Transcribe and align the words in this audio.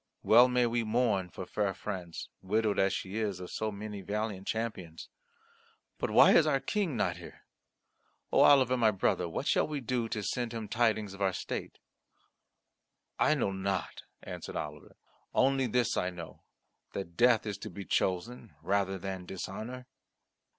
Well 0.23 0.47
may 0.47 0.65
we 0.65 0.83
mourn 0.83 1.29
for 1.29 1.45
fair 1.45 1.75
France, 1.75 2.29
widowed 2.41 2.79
as 2.79 2.91
she 2.91 3.17
is 3.19 3.39
of 3.39 3.51
so 3.51 3.71
many 3.71 4.01
valiant 4.01 4.47
champions. 4.47 5.09
But 5.99 6.09
why 6.09 6.31
is 6.31 6.47
our 6.47 6.59
King 6.59 6.97
not 6.97 7.17
here? 7.17 7.45
O 8.31 8.39
Oliver, 8.41 8.75
my 8.75 8.89
brother, 8.89 9.29
what 9.29 9.45
shall 9.45 9.67
we 9.67 9.79
do 9.79 10.09
to 10.09 10.23
send 10.23 10.53
him 10.55 10.67
tidings 10.67 11.13
of 11.13 11.21
our 11.21 11.33
state?" 11.33 11.77
"I 13.19 13.35
know 13.35 13.51
not," 13.51 14.01
answered 14.23 14.55
Oliver. 14.55 14.95
"Only 15.35 15.67
this 15.67 15.95
I 15.95 16.09
know 16.09 16.41
that 16.93 17.15
death 17.15 17.45
is 17.45 17.59
to 17.59 17.69
be 17.69 17.85
chosen 17.85 18.55
rather 18.63 18.97
than 18.97 19.27
dishonour." 19.27 19.85